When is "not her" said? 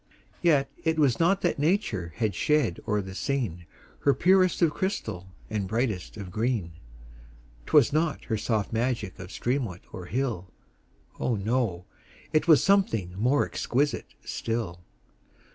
7.93-8.35